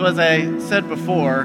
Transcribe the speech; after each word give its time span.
So, 0.00 0.06
as 0.06 0.18
I 0.18 0.58
said 0.60 0.88
before, 0.88 1.44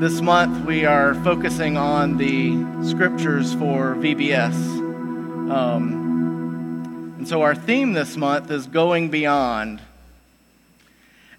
this 0.00 0.20
month 0.20 0.66
we 0.66 0.84
are 0.84 1.14
focusing 1.24 1.78
on 1.78 2.18
the 2.18 2.52
scriptures 2.86 3.54
for 3.54 3.94
VBS. 3.94 4.52
Um, 5.50 7.14
and 7.16 7.26
so, 7.26 7.40
our 7.40 7.54
theme 7.54 7.94
this 7.94 8.18
month 8.18 8.50
is 8.50 8.66
Going 8.66 9.08
Beyond. 9.08 9.80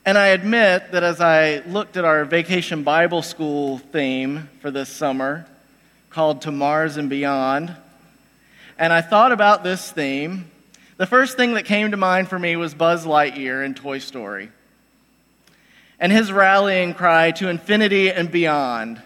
And 0.04 0.18
I 0.18 0.30
admit 0.30 0.94
that 0.94 1.04
as 1.04 1.22
I 1.22 1.60
looked 1.68 1.96
at 1.96 2.06
our 2.06 2.26
Vacation 2.26 2.82
Bible 2.82 3.22
School 3.22 3.78
theme 3.78 4.50
for 4.62 4.72
this 4.72 4.90
summer, 4.90 5.46
called 6.10 6.42
To 6.42 6.52
Mars 6.52 6.98
and 6.98 7.08
Beyond, 7.08 7.76
and 8.80 8.92
I 8.92 9.02
thought 9.02 9.32
about 9.32 9.64
this 9.64 9.92
theme, 9.92 10.50
the 10.98 11.06
first 11.06 11.38
thing 11.38 11.54
that 11.54 11.66
came 11.66 11.92
to 11.92 11.98
mind 11.98 12.30
for 12.30 12.40
me 12.40 12.56
was 12.56 12.74
Buzz 12.74 13.06
Lightyear 13.06 13.64
in 13.64 13.76
Toy 13.76 14.00
Story 14.00 14.50
and 16.00 16.12
his 16.12 16.32
rallying 16.32 16.94
cry 16.94 17.32
to 17.32 17.50
infinity 17.50 18.12
and 18.12 18.32
beyond. 18.32 19.02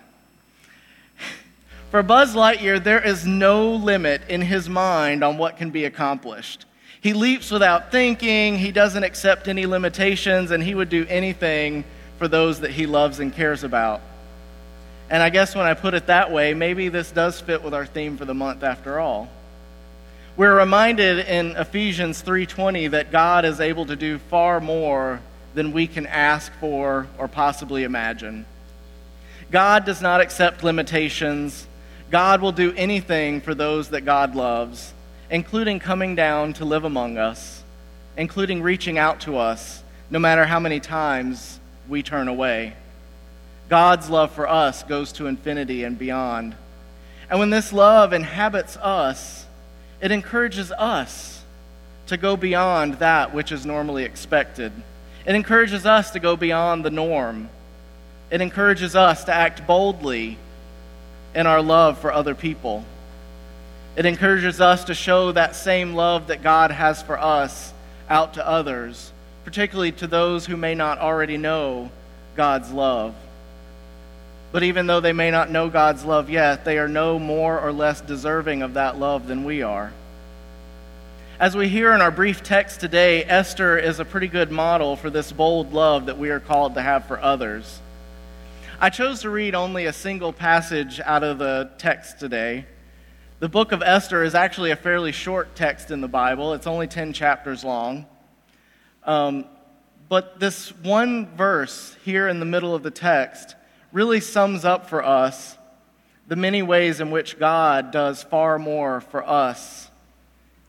For 1.91 2.01
Buzz 2.01 2.33
Lightyear, 2.33 2.83
there 2.83 3.03
is 3.03 3.25
no 3.25 3.71
limit 3.71 4.21
in 4.27 4.41
his 4.41 4.67
mind 4.67 5.23
on 5.23 5.37
what 5.37 5.57
can 5.57 5.69
be 5.69 5.85
accomplished. 5.85 6.65
He 7.01 7.13
leaps 7.13 7.51
without 7.51 7.91
thinking, 7.91 8.57
he 8.57 8.71
doesn't 8.71 9.03
accept 9.03 9.47
any 9.47 9.65
limitations, 9.65 10.51
and 10.51 10.63
he 10.63 10.73
would 10.73 10.89
do 10.89 11.05
anything 11.09 11.83
for 12.17 12.27
those 12.27 12.61
that 12.61 12.71
he 12.71 12.85
loves 12.85 13.19
and 13.19 13.33
cares 13.33 13.63
about. 13.63 14.01
And 15.09 15.21
I 15.21 15.29
guess 15.29 15.53
when 15.53 15.65
I 15.65 15.73
put 15.73 15.93
it 15.93 16.07
that 16.07 16.31
way, 16.31 16.53
maybe 16.53 16.89
this 16.89 17.11
does 17.11 17.39
fit 17.41 17.61
with 17.61 17.73
our 17.73 17.85
theme 17.85 18.17
for 18.17 18.25
the 18.25 18.33
month 18.33 18.63
after 18.63 18.99
all. 18.99 19.29
We're 20.35 20.57
reminded 20.57 21.19
in 21.27 21.55
Ephesians 21.57 22.23
3:20 22.23 22.87
that 22.87 23.11
God 23.11 23.45
is 23.45 23.59
able 23.59 23.85
to 23.85 23.95
do 23.95 24.17
far 24.17 24.59
more 24.59 25.19
than 25.53 25.71
we 25.71 25.87
can 25.87 26.05
ask 26.07 26.51
for 26.59 27.07
or 27.17 27.27
possibly 27.27 27.83
imagine. 27.83 28.45
God 29.51 29.85
does 29.85 30.01
not 30.01 30.21
accept 30.21 30.63
limitations. 30.63 31.67
God 32.09 32.41
will 32.41 32.51
do 32.51 32.73
anything 32.75 33.41
for 33.41 33.53
those 33.53 33.89
that 33.89 34.01
God 34.01 34.35
loves, 34.35 34.93
including 35.29 35.79
coming 35.79 36.15
down 36.15 36.53
to 36.53 36.65
live 36.65 36.83
among 36.83 37.17
us, 37.17 37.63
including 38.17 38.61
reaching 38.61 38.97
out 38.97 39.21
to 39.21 39.37
us, 39.37 39.83
no 40.09 40.19
matter 40.19 40.45
how 40.45 40.59
many 40.59 40.79
times 40.79 41.59
we 41.87 42.01
turn 42.01 42.27
away. 42.27 42.73
God's 43.69 44.09
love 44.09 44.31
for 44.31 44.47
us 44.47 44.83
goes 44.83 45.11
to 45.13 45.27
infinity 45.27 45.83
and 45.83 45.97
beyond. 45.97 46.55
And 47.29 47.39
when 47.39 47.49
this 47.49 47.73
love 47.73 48.13
inhabits 48.13 48.77
us, 48.77 49.45
it 50.01 50.11
encourages 50.11 50.71
us 50.71 51.41
to 52.07 52.17
go 52.17 52.35
beyond 52.35 52.95
that 52.95 53.33
which 53.33 53.51
is 53.51 53.65
normally 53.65 54.03
expected. 54.03 54.71
It 55.25 55.35
encourages 55.35 55.85
us 55.85 56.11
to 56.11 56.19
go 56.19 56.35
beyond 56.35 56.83
the 56.83 56.89
norm. 56.89 57.49
It 58.29 58.41
encourages 58.41 58.95
us 58.95 59.23
to 59.25 59.33
act 59.33 59.65
boldly 59.65 60.37
in 61.33 61.47
our 61.47 61.61
love 61.61 61.97
for 61.97 62.11
other 62.11 62.35
people. 62.35 62.83
It 63.95 64.05
encourages 64.05 64.59
us 64.59 64.85
to 64.85 64.93
show 64.93 65.31
that 65.31 65.55
same 65.55 65.93
love 65.93 66.27
that 66.27 66.41
God 66.43 66.71
has 66.71 67.01
for 67.01 67.17
us 67.17 67.73
out 68.09 68.33
to 68.33 68.47
others, 68.47 69.11
particularly 69.45 69.91
to 69.93 70.07
those 70.07 70.45
who 70.45 70.57
may 70.57 70.75
not 70.75 70.97
already 70.97 71.37
know 71.37 71.91
God's 72.35 72.71
love. 72.71 73.13
But 74.51 74.63
even 74.63 74.87
though 74.87 74.99
they 74.99 75.13
may 75.13 75.31
not 75.31 75.49
know 75.49 75.69
God's 75.69 76.03
love 76.03 76.29
yet, 76.29 76.65
they 76.65 76.77
are 76.77 76.87
no 76.87 77.17
more 77.17 77.59
or 77.59 77.71
less 77.71 78.01
deserving 78.01 78.61
of 78.61 78.75
that 78.75 78.99
love 78.99 79.27
than 79.27 79.43
we 79.45 79.61
are. 79.61 79.91
As 81.43 81.57
we 81.57 81.67
hear 81.67 81.91
in 81.91 81.99
our 81.99 82.09
brief 82.09 82.41
text 82.41 82.79
today, 82.79 83.25
Esther 83.25 83.77
is 83.77 83.99
a 83.99 84.05
pretty 84.05 84.29
good 84.29 84.49
model 84.49 84.95
for 84.95 85.09
this 85.09 85.33
bold 85.33 85.73
love 85.73 86.05
that 86.05 86.17
we 86.17 86.29
are 86.29 86.39
called 86.39 86.75
to 86.75 86.81
have 86.81 87.05
for 87.05 87.19
others. 87.19 87.81
I 88.79 88.89
chose 88.89 89.23
to 89.23 89.29
read 89.29 89.53
only 89.53 89.85
a 89.85 89.91
single 89.91 90.31
passage 90.31 91.01
out 91.01 91.21
of 91.21 91.39
the 91.39 91.69
text 91.77 92.17
today. 92.17 92.65
The 93.41 93.49
book 93.49 93.73
of 93.73 93.81
Esther 93.81 94.23
is 94.23 94.35
actually 94.35 94.71
a 94.71 94.77
fairly 94.77 95.11
short 95.11 95.53
text 95.53 95.91
in 95.91 95.99
the 95.99 96.07
Bible, 96.07 96.53
it's 96.53 96.65
only 96.65 96.87
10 96.87 97.11
chapters 97.11 97.65
long. 97.65 98.05
Um, 99.03 99.43
but 100.07 100.39
this 100.39 100.69
one 100.77 101.27
verse 101.35 101.97
here 102.05 102.29
in 102.29 102.39
the 102.39 102.45
middle 102.45 102.73
of 102.73 102.83
the 102.83 102.89
text 102.89 103.57
really 103.91 104.21
sums 104.21 104.63
up 104.63 104.89
for 104.89 105.03
us 105.03 105.57
the 106.25 106.37
many 106.37 106.61
ways 106.61 107.01
in 107.01 107.11
which 107.11 107.37
God 107.37 107.91
does 107.91 108.23
far 108.23 108.57
more 108.57 109.01
for 109.01 109.27
us 109.27 109.89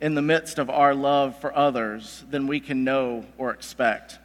in 0.00 0.15
the 0.15 0.22
midst 0.22 0.59
of 0.59 0.69
our 0.69 0.94
love 0.94 1.38
for 1.41 1.56
others 1.56 2.25
than 2.31 2.47
we 2.47 2.60
can 2.60 2.84
know 2.84 3.25
or 3.38 3.50
expect. 3.50 4.19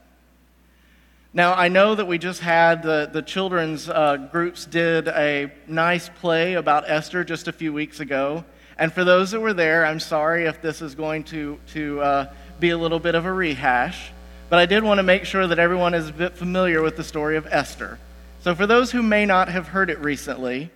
Now, 1.32 1.54
I 1.54 1.68
know 1.68 1.94
that 1.94 2.06
we 2.06 2.18
just 2.18 2.42
had 2.42 2.82
the, 2.82 3.08
the 3.12 3.22
children's 3.22 3.88
uh, 3.88 4.18
groups 4.18 4.66
did 4.66 5.08
a 5.08 5.52
nice 5.68 6.10
play 6.10 6.56
about 6.56 6.90
Esther 6.90 7.24
just 7.24 7.48
a 7.48 7.52
few 7.52 7.72
weeks 7.72 8.00
ago. 8.00 8.44
And 8.80 8.92
for 8.92 9.04
those 9.04 9.32
that 9.32 9.40
were 9.40 9.54
there, 9.54 9.86
I'm 9.86 10.00
sorry 10.00 10.46
if 10.46 10.60
this 10.62 10.82
is 10.82 10.96
going 10.96 11.26
to, 11.26 11.60
to 11.74 12.02
uh, 12.02 12.34
be 12.60 12.72
a 12.72 12.78
little 12.78 13.00
bit 13.00 13.14
of 13.14 13.26
a 13.26 13.32
rehash. 13.32 14.12
But 14.50 14.58
I 14.58 14.66
did 14.66 14.84
want 14.84 14.98
to 14.98 15.04
make 15.04 15.26
sure 15.26 15.46
that 15.46 15.60
everyone 15.60 15.94
is 15.94 16.10
a 16.10 16.14
bit 16.14 16.36
familiar 16.36 16.82
with 16.82 16.98
the 16.98 17.04
story 17.04 17.38
of 17.38 17.46
Esther. 17.46 18.00
So, 18.42 18.56
for 18.56 18.66
those 18.66 18.92
who 18.92 19.04
may 19.04 19.26
not 19.26 19.50
have 19.50 19.68
heard 19.68 19.90
it 19.92 20.00
recently, 20.00 20.72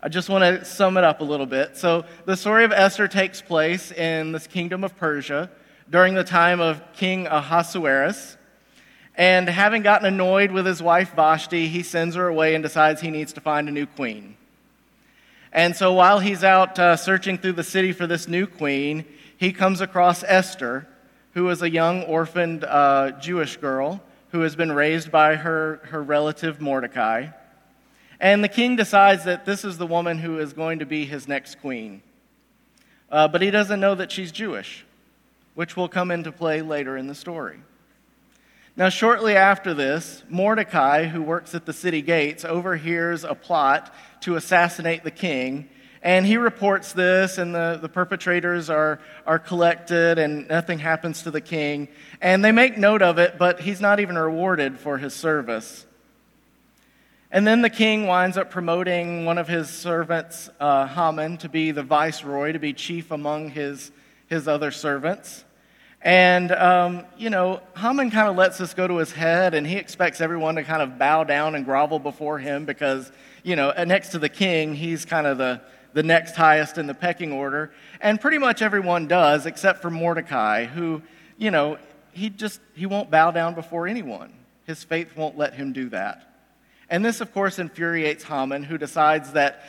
I 0.00 0.08
just 0.08 0.28
want 0.28 0.44
to 0.44 0.64
sum 0.64 0.96
it 0.96 1.02
up 1.02 1.20
a 1.20 1.24
little 1.24 1.44
bit. 1.44 1.76
So, 1.76 2.04
the 2.24 2.36
story 2.36 2.64
of 2.64 2.70
Esther 2.70 3.08
takes 3.08 3.42
place 3.42 3.90
in 3.90 4.30
the 4.30 4.38
kingdom 4.38 4.84
of 4.84 4.96
Persia 4.96 5.50
during 5.90 6.14
the 6.14 6.22
time 6.22 6.60
of 6.60 6.80
King 6.92 7.26
Ahasuerus. 7.26 8.36
And 9.16 9.48
having 9.48 9.82
gotten 9.82 10.06
annoyed 10.06 10.52
with 10.52 10.66
his 10.66 10.80
wife 10.80 11.16
Vashti, 11.16 11.66
he 11.66 11.82
sends 11.82 12.14
her 12.14 12.28
away 12.28 12.54
and 12.54 12.62
decides 12.62 13.00
he 13.00 13.10
needs 13.10 13.32
to 13.32 13.40
find 13.40 13.68
a 13.68 13.72
new 13.72 13.86
queen. 13.86 14.36
And 15.52 15.74
so, 15.74 15.92
while 15.94 16.20
he's 16.20 16.44
out 16.44 16.78
uh, 16.78 16.94
searching 16.94 17.36
through 17.36 17.54
the 17.54 17.64
city 17.64 17.90
for 17.90 18.06
this 18.06 18.28
new 18.28 18.46
queen, 18.46 19.04
he 19.36 19.52
comes 19.52 19.80
across 19.80 20.22
Esther, 20.22 20.86
who 21.32 21.50
is 21.50 21.60
a 21.60 21.68
young 21.68 22.04
orphaned 22.04 22.62
uh, 22.62 23.18
Jewish 23.20 23.56
girl 23.56 24.00
who 24.30 24.42
has 24.42 24.54
been 24.54 24.70
raised 24.70 25.10
by 25.10 25.34
her, 25.34 25.80
her 25.84 26.00
relative 26.00 26.60
Mordecai. 26.60 27.30
And 28.20 28.42
the 28.42 28.48
king 28.48 28.76
decides 28.76 29.24
that 29.24 29.44
this 29.44 29.64
is 29.64 29.78
the 29.78 29.86
woman 29.86 30.18
who 30.18 30.38
is 30.38 30.52
going 30.52 30.80
to 30.80 30.86
be 30.86 31.04
his 31.04 31.28
next 31.28 31.60
queen. 31.60 32.02
Uh, 33.10 33.28
but 33.28 33.42
he 33.42 33.50
doesn't 33.50 33.80
know 33.80 33.94
that 33.94 34.10
she's 34.10 34.32
Jewish, 34.32 34.84
which 35.54 35.76
will 35.76 35.88
come 35.88 36.10
into 36.10 36.32
play 36.32 36.62
later 36.62 36.96
in 36.96 37.06
the 37.06 37.14
story. 37.14 37.58
Now, 38.76 38.90
shortly 38.90 39.34
after 39.34 39.74
this, 39.74 40.22
Mordecai, 40.28 41.06
who 41.06 41.22
works 41.22 41.54
at 41.54 41.66
the 41.66 41.72
city 41.72 42.00
gates, 42.02 42.44
overhears 42.44 43.24
a 43.24 43.34
plot 43.34 43.92
to 44.20 44.36
assassinate 44.36 45.02
the 45.02 45.10
king. 45.10 45.68
And 46.00 46.24
he 46.24 46.36
reports 46.36 46.92
this, 46.92 47.38
and 47.38 47.52
the, 47.52 47.78
the 47.82 47.88
perpetrators 47.88 48.70
are, 48.70 49.00
are 49.26 49.40
collected, 49.40 50.18
and 50.18 50.46
nothing 50.48 50.78
happens 50.78 51.24
to 51.24 51.32
the 51.32 51.40
king. 51.40 51.88
And 52.20 52.44
they 52.44 52.52
make 52.52 52.78
note 52.78 53.02
of 53.02 53.18
it, 53.18 53.36
but 53.36 53.60
he's 53.60 53.80
not 53.80 53.98
even 53.98 54.16
rewarded 54.16 54.78
for 54.78 54.96
his 54.98 55.12
service. 55.12 55.84
And 57.30 57.46
then 57.46 57.60
the 57.60 57.70
king 57.70 58.06
winds 58.06 58.38
up 58.38 58.50
promoting 58.50 59.26
one 59.26 59.36
of 59.36 59.48
his 59.48 59.68
servants, 59.68 60.48
uh, 60.58 60.86
Haman, 60.86 61.36
to 61.38 61.48
be 61.50 61.72
the 61.72 61.82
viceroy, 61.82 62.52
to 62.52 62.58
be 62.58 62.72
chief 62.72 63.10
among 63.10 63.50
his, 63.50 63.90
his 64.28 64.48
other 64.48 64.70
servants. 64.70 65.44
And, 66.00 66.52
um, 66.52 67.04
you 67.18 67.28
know, 67.28 67.60
Haman 67.76 68.10
kind 68.10 68.28
of 68.30 68.36
lets 68.36 68.56
this 68.56 68.72
go 68.72 68.86
to 68.86 68.96
his 68.96 69.12
head, 69.12 69.52
and 69.52 69.66
he 69.66 69.76
expects 69.76 70.22
everyone 70.22 70.54
to 70.54 70.64
kind 70.64 70.80
of 70.80 70.98
bow 70.98 71.24
down 71.24 71.54
and 71.54 71.66
grovel 71.66 71.98
before 71.98 72.38
him 72.38 72.64
because, 72.64 73.12
you 73.42 73.56
know, 73.56 73.72
next 73.84 74.10
to 74.10 74.18
the 74.18 74.30
king, 74.30 74.74
he's 74.74 75.04
kind 75.04 75.26
of 75.26 75.36
the, 75.36 75.60
the 75.92 76.02
next 76.02 76.34
highest 76.34 76.78
in 76.78 76.86
the 76.86 76.94
pecking 76.94 77.32
order. 77.32 77.72
And 78.00 78.18
pretty 78.18 78.38
much 78.38 78.62
everyone 78.62 79.06
does, 79.06 79.44
except 79.44 79.82
for 79.82 79.90
Mordecai, 79.90 80.64
who, 80.64 81.02
you 81.36 81.50
know, 81.50 81.76
he 82.12 82.30
just, 82.30 82.60
he 82.74 82.86
won't 82.86 83.10
bow 83.10 83.32
down 83.32 83.54
before 83.54 83.86
anyone. 83.86 84.32
His 84.64 84.82
faith 84.82 85.14
won't 85.14 85.36
let 85.36 85.52
him 85.52 85.74
do 85.74 85.90
that. 85.90 86.27
And 86.90 87.04
this, 87.04 87.20
of 87.20 87.32
course, 87.34 87.58
infuriates 87.58 88.24
Haman, 88.24 88.62
who 88.62 88.78
decides 88.78 89.32
that, 89.32 89.64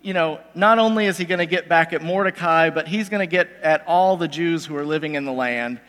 you 0.00 0.14
know, 0.14 0.40
not 0.54 0.78
only 0.78 1.06
is 1.06 1.18
he 1.18 1.24
going 1.24 1.38
to 1.38 1.46
get 1.46 1.68
back 1.68 1.92
at 1.92 2.02
Mordecai, 2.02 2.70
but 2.70 2.88
he's 2.88 3.08
going 3.08 3.20
to 3.20 3.30
get 3.30 3.48
at 3.62 3.84
all 3.86 4.16
the 4.16 4.28
Jews 4.28 4.64
who 4.64 4.76
are 4.76 4.84
living 4.84 5.14
in 5.14 5.24
the 5.24 5.32
land. 5.32 5.80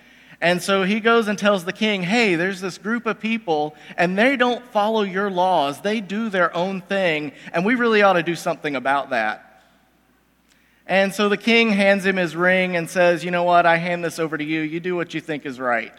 And 0.42 0.62
so 0.62 0.84
he 0.84 1.00
goes 1.00 1.30
and 1.30 1.40
tells 1.40 1.64
the 1.64 1.72
king, 1.72 2.04
hey, 2.04 2.36
there's 2.36 2.60
this 2.60 2.78
group 2.78 3.06
of 3.06 3.22
people, 3.22 3.76
and 3.96 4.18
they 4.18 4.36
don't 4.36 4.64
follow 4.72 5.04
your 5.04 5.32
laws. 5.32 5.80
They 5.80 6.02
do 6.02 6.28
their 6.28 6.54
own 6.54 6.82
thing, 6.82 7.32
and 7.54 7.66
we 7.66 7.76
really 7.76 8.02
ought 8.02 8.14
to 8.14 8.24
do 8.24 8.36
something 8.36 8.76
about 8.76 9.12
that. 9.12 9.64
And 10.86 11.14
so 11.14 11.30
the 11.30 11.38
king 11.38 11.70
hands 11.70 12.06
him 12.06 12.18
his 12.18 12.36
ring 12.36 12.76
and 12.76 12.90
says, 12.90 13.24
you 13.24 13.32
know 13.32 13.44
what, 13.44 13.66
I 13.66 13.78
hand 13.78 14.04
this 14.04 14.20
over 14.20 14.38
to 14.38 14.44
you. 14.44 14.60
You 14.60 14.82
do 14.82 14.98
what 14.98 15.14
you 15.14 15.22
think 15.22 15.46
is 15.46 15.62
right. 15.62 15.94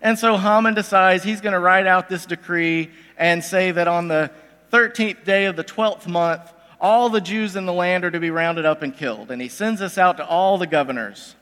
And 0.00 0.16
so 0.16 0.36
Haman 0.36 0.74
decides 0.74 1.24
he's 1.24 1.40
going 1.40 1.52
to 1.52 1.58
write 1.58 1.88
out 1.88 2.08
this 2.08 2.26
decree 2.26 2.90
and 3.22 3.44
say 3.44 3.70
that 3.70 3.86
on 3.86 4.08
the 4.08 4.32
13th 4.72 5.24
day 5.24 5.44
of 5.44 5.54
the 5.54 5.62
12th 5.62 6.08
month, 6.08 6.52
all 6.80 7.08
the 7.08 7.20
Jews 7.20 7.54
in 7.54 7.66
the 7.66 7.72
land 7.72 8.04
are 8.04 8.10
to 8.10 8.18
be 8.18 8.30
rounded 8.30 8.66
up 8.66 8.82
and 8.82 8.96
killed. 8.96 9.30
And 9.30 9.40
he 9.40 9.48
sends 9.48 9.78
this 9.78 9.96
out 9.96 10.16
to 10.16 10.26
all 10.26 10.58
the 10.58 10.66
governors. 10.66 11.36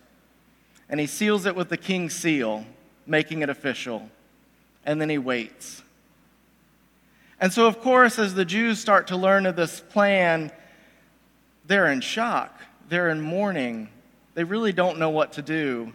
And 0.91 1.01
he 1.01 1.07
seals 1.07 1.47
it 1.47 1.57
with 1.57 1.71
the 1.71 1.79
king's 1.79 2.15
seal, 2.15 2.67
making 3.07 3.41
it 3.41 3.49
official. 3.49 4.11
And 4.85 5.01
then 5.01 5.09
he 5.09 5.17
waits. 5.17 5.83
And 7.41 7.51
so, 7.51 7.67
of 7.67 7.81
course, 7.81 8.19
as 8.19 8.35
the 8.35 8.45
Jews 8.45 8.79
start 8.79 9.07
to 9.07 9.17
learn 9.17 9.47
of 9.47 9.57
this 9.57 9.81
plan, 9.81 10.53
they're 11.65 11.91
in 11.91 12.03
shock. 12.03 12.61
They're 12.91 13.09
in 13.09 13.23
mourning. 13.23 13.89
They 14.35 14.45
really 14.45 14.75
don't 14.75 14.99
know 14.99 15.11
what 15.11 15.33
to 15.35 15.43
do. 15.43 15.95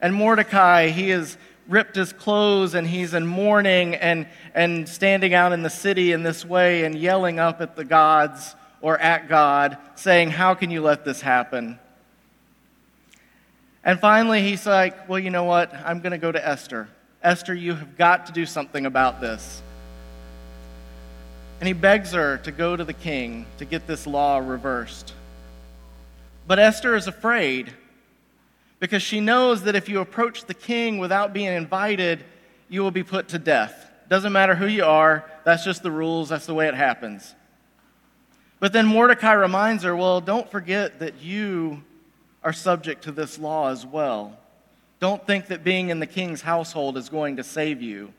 And 0.00 0.14
Mordecai, 0.14 0.88
he 0.88 1.10
has 1.10 1.36
ripped 1.70 1.94
his 1.94 2.12
clothes 2.12 2.74
and 2.74 2.86
he's 2.86 3.14
in 3.14 3.24
mourning 3.24 3.94
and, 3.94 4.26
and 4.54 4.88
standing 4.88 5.32
out 5.32 5.52
in 5.52 5.62
the 5.62 5.70
city 5.70 6.12
in 6.12 6.24
this 6.24 6.44
way 6.44 6.84
and 6.84 6.96
yelling 6.96 7.38
up 7.38 7.60
at 7.60 7.76
the 7.76 7.84
gods 7.84 8.56
or 8.82 8.98
at 8.98 9.28
God, 9.28 9.78
saying, 9.94 10.30
How 10.30 10.54
can 10.54 10.70
you 10.70 10.82
let 10.82 11.04
this 11.04 11.20
happen? 11.20 11.78
And 13.84 14.00
finally, 14.00 14.42
he's 14.42 14.66
like, 14.66 15.08
Well, 15.08 15.18
you 15.18 15.30
know 15.30 15.44
what? 15.44 15.72
I'm 15.72 16.00
going 16.00 16.12
to 16.12 16.18
go 16.18 16.32
to 16.32 16.46
Esther. 16.46 16.88
Esther, 17.22 17.54
you 17.54 17.74
have 17.74 17.96
got 17.96 18.26
to 18.26 18.32
do 18.32 18.46
something 18.46 18.84
about 18.84 19.20
this. 19.20 19.62
And 21.60 21.66
he 21.66 21.74
begs 21.74 22.12
her 22.12 22.38
to 22.38 22.50
go 22.50 22.74
to 22.74 22.84
the 22.84 22.94
king 22.94 23.46
to 23.58 23.64
get 23.64 23.86
this 23.86 24.06
law 24.06 24.38
reversed. 24.38 25.12
But 26.46 26.58
Esther 26.58 26.96
is 26.96 27.06
afraid 27.06 27.72
because 28.80 29.02
she 29.02 29.20
knows 29.20 29.62
that 29.62 29.76
if 29.76 29.88
you 29.88 30.00
approach 30.00 30.46
the 30.46 30.54
king 30.54 30.98
without 30.98 31.32
being 31.32 31.52
invited, 31.52 32.24
you 32.68 32.82
will 32.82 32.90
be 32.90 33.04
put 33.04 33.28
to 33.28 33.38
death. 33.38 33.88
Doesn't 34.08 34.32
matter 34.32 34.56
who 34.56 34.66
you 34.66 34.84
are, 34.84 35.30
that's 35.44 35.64
just 35.64 35.82
the 35.82 35.90
rules, 35.90 36.30
that's 36.30 36.46
the 36.46 36.54
way 36.54 36.66
it 36.66 36.74
happens. 36.74 37.34
But 38.58 38.72
then 38.72 38.86
Mordecai 38.86 39.34
reminds 39.34 39.84
her, 39.84 39.94
well, 39.94 40.20
don't 40.20 40.50
forget 40.50 40.98
that 40.98 41.22
you 41.22 41.82
are 42.42 42.52
subject 42.52 43.04
to 43.04 43.12
this 43.12 43.38
law 43.38 43.70
as 43.70 43.86
well. 43.86 44.36
Don't 44.98 45.24
think 45.26 45.46
that 45.46 45.62
being 45.62 45.90
in 45.90 46.00
the 46.00 46.06
king's 46.06 46.42
household 46.42 46.96
is 46.96 47.08
going 47.08 47.36
to 47.36 47.44
save 47.44 47.80
you. 47.80 48.12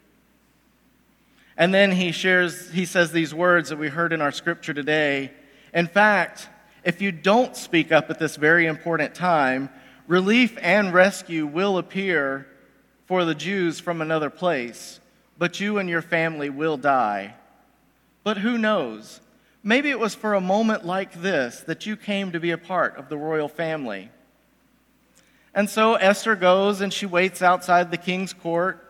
And 1.58 1.74
then 1.74 1.92
he 1.92 2.12
shares, 2.12 2.72
he 2.72 2.86
says 2.86 3.12
these 3.12 3.34
words 3.34 3.70
that 3.70 3.78
we 3.78 3.90
heard 3.90 4.14
in 4.14 4.22
our 4.22 4.32
scripture 4.32 4.74
today. 4.74 5.32
In 5.74 5.88
fact, 5.88 6.50
if 6.84 7.02
you 7.02 7.12
don't 7.12 7.56
speak 7.56 7.92
up 7.92 8.10
at 8.10 8.18
this 8.18 8.36
very 8.36 8.66
important 8.66 9.14
time, 9.14 9.70
relief 10.08 10.58
and 10.62 10.94
rescue 10.94 11.46
will 11.46 11.78
appear 11.78 12.48
for 13.06 13.26
the 13.26 13.36
Jews 13.36 13.80
from 13.80 14.02
another 14.02 14.30
place, 14.30 15.00
but 15.38 15.60
you 15.60 15.78
and 15.78 15.90
your 15.90 16.02
family 16.02 16.50
will 16.50 16.78
die. 16.78 17.36
But 18.24 18.38
who 18.38 18.58
knows? 18.58 19.20
Maybe 19.64 19.90
it 19.90 20.00
was 20.00 20.16
for 20.16 20.34
a 20.34 20.42
moment 20.42 20.86
like 20.86 21.22
this 21.22 21.62
that 21.62 21.86
you 21.86 21.96
came 21.96 22.32
to 22.32 22.40
be 22.40 22.52
a 22.52 22.58
part 22.58 22.98
of 22.98 23.10
the 23.10 23.18
royal 23.18 23.48
family. 23.48 24.10
And 25.54 25.70
so 25.70 25.96
Esther 25.96 26.36
goes 26.36 26.82
and 26.82 26.94
she 26.94 27.06
waits 27.06 27.42
outside 27.42 27.92
the 27.92 27.98
king's 27.98 28.34
court, 28.34 28.84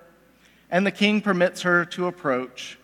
and 0.70 0.86
the 0.86 0.92
king 0.92 1.22
permits 1.22 1.64
her 1.64 1.86
to 1.86 2.08
approach. 2.08 2.78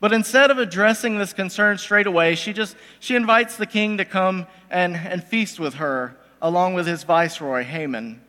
But 0.00 0.12
instead 0.12 0.50
of 0.50 0.58
addressing 0.58 1.18
this 1.18 1.32
concern 1.32 1.78
straight 1.78 2.06
away, 2.06 2.34
she 2.34 2.52
just 2.52 2.74
she 2.98 3.14
invites 3.14 3.56
the 3.56 3.66
king 3.66 3.98
to 3.98 4.04
come 4.04 4.46
and, 4.70 4.96
and 4.96 5.22
feast 5.22 5.60
with 5.60 5.74
her, 5.74 6.16
along 6.40 6.74
with 6.74 6.86
his 6.86 7.02
viceroy, 7.04 7.64
Haman. 7.64 8.20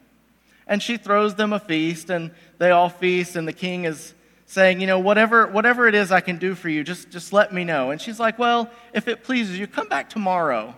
And 0.68 0.82
she 0.82 0.98
throws 0.98 1.36
them 1.36 1.54
a 1.54 1.60
feast, 1.60 2.10
and 2.10 2.32
they 2.58 2.72
all 2.72 2.90
feast, 2.90 3.36
and 3.36 3.48
the 3.48 3.54
king 3.54 3.86
is 3.86 4.14
saying, 4.46 4.82
you 4.82 4.88
know, 4.88 5.00
whatever, 5.00 5.48
whatever 5.48 5.88
it 5.88 5.96
is 5.96 6.12
I 6.12 6.20
can 6.20 6.38
do 6.38 6.56
for 6.56 6.70
you, 6.70 6.84
just, 6.84 7.10
just 7.10 7.32
let 7.32 7.54
me 7.54 7.64
know. 7.64 7.92
And 7.92 8.02
she's 8.02 8.20
like, 8.20 8.38
well, 8.38 8.70
if 8.94 9.08
it 9.08 9.24
pleases 9.24 9.58
you, 9.58 9.66
come 9.66 9.88
back 9.88 10.10
tomorrow. 10.10 10.76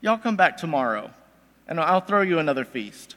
Y'all 0.00 0.18
come 0.18 0.36
back 0.36 0.58
tomorrow, 0.58 1.10
and 1.66 1.80
I'll 1.80 2.00
throw 2.02 2.20
you 2.20 2.38
another 2.38 2.64
feast. 2.64 3.16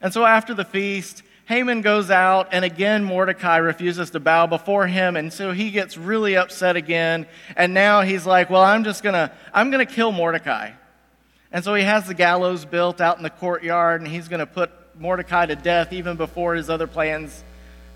And 0.00 0.12
so 0.12 0.24
after 0.24 0.54
the 0.54 0.64
feast, 0.64 1.22
Haman 1.46 1.82
goes 1.82 2.12
out, 2.12 2.50
and 2.52 2.64
again, 2.64 3.02
Mordecai 3.02 3.56
refuses 3.56 4.10
to 4.10 4.20
bow 4.20 4.46
before 4.46 4.86
him, 4.86 5.16
and 5.16 5.32
so 5.32 5.50
he 5.50 5.72
gets 5.72 5.98
really 5.98 6.36
upset 6.36 6.76
again. 6.76 7.26
And 7.56 7.74
now 7.74 8.02
he's 8.02 8.24
like, 8.24 8.50
Well, 8.50 8.62
I'm 8.62 8.84
just 8.84 9.02
gonna, 9.02 9.32
I'm 9.52 9.72
gonna 9.72 9.84
kill 9.84 10.12
Mordecai. 10.12 10.70
And 11.52 11.64
so 11.64 11.74
he 11.74 11.82
has 11.82 12.06
the 12.06 12.14
gallows 12.14 12.64
built 12.64 13.00
out 13.00 13.16
in 13.16 13.22
the 13.22 13.30
courtyard, 13.30 14.00
and 14.00 14.10
he's 14.10 14.28
gonna 14.28 14.46
put 14.46 14.70
Mordecai 14.98 15.46
to 15.46 15.56
death 15.56 15.92
even 15.92 16.16
before 16.16 16.54
his 16.54 16.70
other 16.70 16.86
plans 16.86 17.42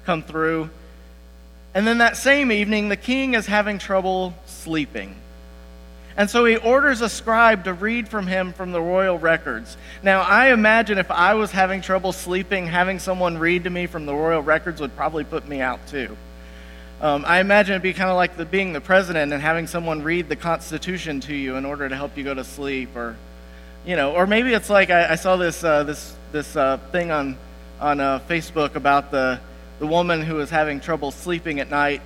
come 0.05 0.23
through. 0.23 0.71
And 1.75 1.87
then 1.87 1.99
that 1.99 2.17
same 2.17 2.53
evening, 2.53 2.89
the 2.89 2.97
king 2.97 3.35
is 3.35 3.47
having 3.47 3.79
trouble 3.79 4.35
sleeping. 4.47 5.17
And 6.17 6.31
so 6.31 6.45
he 6.45 6.57
orders 6.57 7.01
a 7.01 7.09
scribe 7.09 7.65
to 7.65 7.73
read 7.73 8.09
from 8.09 8.29
him 8.29 8.53
from 8.53 8.71
the 8.71 8.81
royal 8.81 9.19
records. 9.19 9.77
Now, 10.03 10.21
I 10.21 10.53
imagine 10.53 10.99
if 10.99 11.11
I 11.11 11.35
was 11.35 11.51
having 11.51 11.81
trouble 11.81 12.13
sleeping, 12.13 12.67
having 12.69 13.01
someone 13.01 13.39
read 13.39 13.65
to 13.65 13.71
me 13.71 13.87
from 13.87 14.07
the 14.07 14.15
royal 14.15 14.41
records 14.41 14.81
would 14.81 14.95
probably 14.95 15.25
put 15.25 15.49
me 15.49 15.61
out 15.61 15.85
too. 15.89 16.17
Um, 17.01 17.25
I 17.27 17.41
imagine 17.41 17.73
it'd 17.73 17.83
be 17.83 17.93
kind 17.93 18.11
of 18.11 18.17
like 18.17 18.37
the, 18.37 18.45
being 18.45 18.73
the 18.73 18.81
president 18.81 19.33
and 19.33 19.43
having 19.43 19.67
someone 19.67 20.03
read 20.05 20.29
the 20.29 20.37
Constitution 20.37 21.19
to 21.23 21.35
you 21.35 21.57
in 21.57 21.65
order 21.65 21.89
to 21.89 21.97
help 21.97 22.17
you 22.17 22.23
go 22.23 22.33
to 22.33 22.45
sleep, 22.45 22.95
or 22.95 23.17
you 23.87 23.97
know, 23.97 24.13
or 24.13 24.27
maybe 24.27 24.53
it's 24.53 24.71
like 24.71 24.91
I, 24.91 25.13
I 25.13 25.15
saw 25.17 25.37
this 25.37 25.63
uh, 25.63 25.85
this 25.85 26.15
this 26.33 26.57
uh, 26.57 26.79
thing 26.93 27.11
on 27.11 27.37
on 27.81 28.01
uh, 28.01 28.21
Facebook 28.29 28.75
about 28.75 29.11
the 29.11 29.41
the 29.79 29.87
woman 29.87 30.23
who 30.23 30.37
was 30.37 30.51
having 30.51 30.81
trouble 30.81 31.11
sleeping 31.11 31.61
at 31.61 31.71
night, 31.71 32.03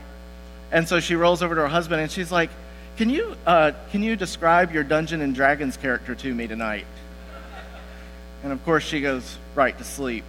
and 0.73 0.89
so 0.89 1.01
she 1.01 1.15
rolls 1.15 1.43
over 1.43 1.55
to 1.55 1.61
her 1.63 1.69
husband 1.69 2.01
and 2.01 2.11
she's 2.11 2.33
like 2.33 2.51
can 2.99 3.11
you, 3.11 3.37
uh, 3.47 3.71
can 3.93 4.03
you 4.03 4.17
describe 4.17 4.73
your 4.73 4.83
Dungeon 4.83 5.21
and 5.21 5.33
Dragons 5.33 5.77
character 5.77 6.17
to 6.17 6.35
me 6.35 6.49
tonight? 6.49 6.85
And 8.43 8.53
of 8.53 8.65
course, 8.65 8.83
she 8.83 9.01
goes 9.01 9.39
right 9.55 9.79
to 9.79 9.85
sleep. 9.85 10.25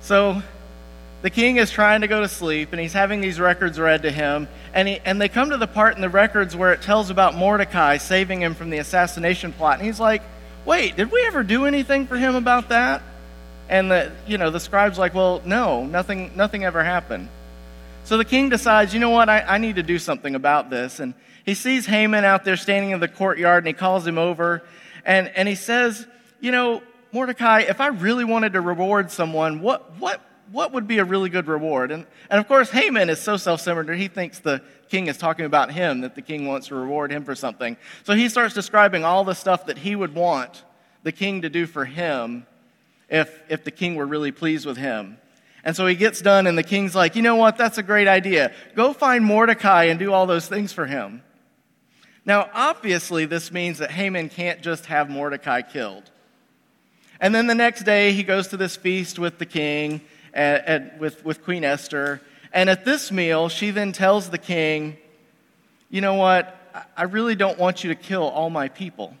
So 0.00 0.42
the 1.26 1.30
king 1.30 1.56
is 1.56 1.72
trying 1.72 2.02
to 2.02 2.06
go 2.06 2.20
to 2.20 2.28
sleep, 2.28 2.68
and 2.70 2.80
he's 2.80 2.92
having 2.92 3.20
these 3.20 3.40
records 3.40 3.80
read 3.80 4.02
to 4.02 4.12
him. 4.12 4.46
And, 4.72 4.86
he, 4.86 5.00
and 5.04 5.20
they 5.20 5.28
come 5.28 5.50
to 5.50 5.56
the 5.56 5.66
part 5.66 5.96
in 5.96 6.00
the 6.00 6.08
records 6.08 6.54
where 6.54 6.72
it 6.72 6.82
tells 6.82 7.10
about 7.10 7.34
Mordecai 7.34 7.96
saving 7.96 8.42
him 8.42 8.54
from 8.54 8.70
the 8.70 8.78
assassination 8.78 9.52
plot. 9.52 9.80
And 9.80 9.84
he's 9.84 9.98
like, 9.98 10.22
wait, 10.64 10.94
did 10.94 11.10
we 11.10 11.26
ever 11.26 11.42
do 11.42 11.64
anything 11.64 12.06
for 12.06 12.16
him 12.16 12.36
about 12.36 12.68
that? 12.68 13.02
And 13.68 13.90
the, 13.90 14.12
you 14.28 14.38
know, 14.38 14.50
the 14.50 14.60
scribe's 14.60 15.00
like, 15.00 15.14
well, 15.14 15.42
no, 15.44 15.84
nothing, 15.84 16.30
nothing 16.36 16.64
ever 16.64 16.84
happened. 16.84 17.28
So 18.04 18.18
the 18.18 18.24
king 18.24 18.48
decides, 18.48 18.94
you 18.94 19.00
know 19.00 19.10
what, 19.10 19.28
I, 19.28 19.40
I, 19.40 19.58
need 19.58 19.74
to 19.76 19.82
do 19.82 19.98
something 19.98 20.36
about 20.36 20.70
this. 20.70 21.00
And 21.00 21.12
he 21.44 21.54
sees 21.54 21.86
Haman 21.86 22.24
out 22.24 22.44
there 22.44 22.56
standing 22.56 22.92
in 22.92 23.00
the 23.00 23.08
courtyard 23.08 23.64
and 23.64 23.66
he 23.66 23.72
calls 23.72 24.06
him 24.06 24.16
over 24.16 24.62
and, 25.04 25.26
and 25.34 25.48
he 25.48 25.56
says, 25.56 26.06
you 26.38 26.52
know, 26.52 26.84
Mordecai, 27.10 27.62
if 27.62 27.80
I 27.80 27.88
really 27.88 28.24
wanted 28.24 28.52
to 28.52 28.60
reward 28.60 29.10
someone, 29.10 29.60
what, 29.60 29.96
what, 29.98 30.20
what 30.50 30.72
would 30.72 30.86
be 30.86 30.98
a 30.98 31.04
really 31.04 31.28
good 31.28 31.46
reward? 31.46 31.90
And, 31.90 32.06
and 32.30 32.40
of 32.40 32.48
course, 32.48 32.70
Haman 32.70 33.10
is 33.10 33.20
so 33.20 33.36
self 33.36 33.60
centered, 33.60 33.94
he 33.94 34.08
thinks 34.08 34.38
the 34.38 34.62
king 34.88 35.08
is 35.08 35.16
talking 35.16 35.44
about 35.44 35.72
him, 35.72 36.02
that 36.02 36.14
the 36.14 36.22
king 36.22 36.46
wants 36.46 36.68
to 36.68 36.74
reward 36.74 37.10
him 37.10 37.24
for 37.24 37.34
something. 37.34 37.76
So 38.04 38.14
he 38.14 38.28
starts 38.28 38.54
describing 38.54 39.04
all 39.04 39.24
the 39.24 39.34
stuff 39.34 39.66
that 39.66 39.78
he 39.78 39.96
would 39.96 40.14
want 40.14 40.64
the 41.02 41.12
king 41.12 41.42
to 41.42 41.48
do 41.48 41.66
for 41.66 41.84
him 41.84 42.46
if, 43.08 43.42
if 43.48 43.64
the 43.64 43.70
king 43.70 43.94
were 43.94 44.06
really 44.06 44.32
pleased 44.32 44.66
with 44.66 44.76
him. 44.76 45.18
And 45.64 45.74
so 45.74 45.86
he 45.86 45.96
gets 45.96 46.20
done, 46.20 46.46
and 46.46 46.56
the 46.56 46.62
king's 46.62 46.94
like, 46.94 47.16
you 47.16 47.22
know 47.22 47.36
what? 47.36 47.56
That's 47.56 47.78
a 47.78 47.82
great 47.82 48.06
idea. 48.06 48.52
Go 48.76 48.92
find 48.92 49.24
Mordecai 49.24 49.84
and 49.84 49.98
do 49.98 50.12
all 50.12 50.26
those 50.26 50.46
things 50.46 50.72
for 50.72 50.86
him. 50.86 51.22
Now, 52.24 52.50
obviously, 52.52 53.24
this 53.24 53.52
means 53.52 53.78
that 53.78 53.90
Haman 53.90 54.28
can't 54.28 54.62
just 54.62 54.86
have 54.86 55.10
Mordecai 55.10 55.62
killed. 55.62 56.10
And 57.20 57.34
then 57.34 57.46
the 57.46 57.54
next 57.54 57.82
day, 57.82 58.12
he 58.12 58.22
goes 58.22 58.48
to 58.48 58.56
this 58.56 58.76
feast 58.76 59.18
with 59.18 59.38
the 59.38 59.46
king, 59.46 60.02
and, 60.36 60.62
and 60.66 61.00
with, 61.00 61.24
with 61.24 61.42
Queen 61.42 61.64
Esther. 61.64 62.20
And 62.52 62.70
at 62.70 62.84
this 62.84 63.10
meal, 63.10 63.48
she 63.48 63.70
then 63.70 63.92
tells 63.92 64.30
the 64.30 64.38
king, 64.38 64.98
You 65.90 66.02
know 66.02 66.14
what? 66.14 66.52
I 66.96 67.04
really 67.04 67.34
don't 67.34 67.58
want 67.58 67.82
you 67.82 67.88
to 67.88 68.00
kill 68.00 68.22
all 68.22 68.50
my 68.50 68.68
people. 68.68 69.16